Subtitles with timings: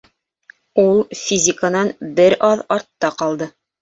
[0.83, 1.91] Ул физиканан
[2.21, 3.51] бер аҙ артта ҡалды